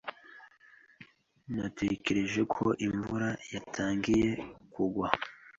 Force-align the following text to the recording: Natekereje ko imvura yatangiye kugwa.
Natekereje 1.55 2.41
ko 2.53 2.65
imvura 2.87 3.29
yatangiye 3.53 4.29
kugwa. 4.73 5.07